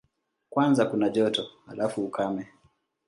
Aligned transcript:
Kwanza 0.49 0.85
kuna 0.85 1.09
joto, 1.09 1.43
halafu 1.65 2.05
ukame. 2.05 2.47